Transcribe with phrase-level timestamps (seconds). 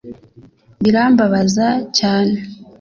[0.81, 1.67] Birambabaza
[1.97, 2.37] cyane